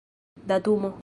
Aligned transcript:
datumo 0.47 0.97